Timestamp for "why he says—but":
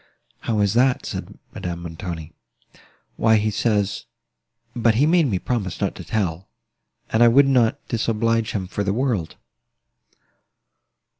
3.17-4.95